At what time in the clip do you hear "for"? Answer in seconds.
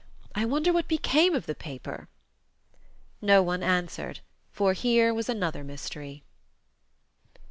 4.51-4.73